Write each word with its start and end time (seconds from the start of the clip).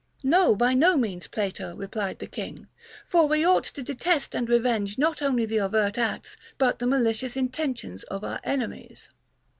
No, 0.23 0.55
by 0.55 0.73
no 0.73 0.97
means, 0.97 1.27
Plato, 1.27 1.75
replied 1.75 2.17
the 2.17 2.25
king; 2.25 2.67
for 3.05 3.27
we 3.27 3.45
ought 3.45 3.65
to 3.65 3.83
detest 3.83 4.33
and 4.33 4.49
revenge 4.49 4.97
not 4.97 5.21
only 5.21 5.45
the 5.45 5.61
overt 5.61 5.99
acts 5.99 6.35
but 6.57 6.79
the 6.79 6.87
malicious 6.87 7.35
inten 7.35 7.77
tions 7.77 8.01
of 8.05 8.23
our 8.23 8.39
enemies. 8.43 9.11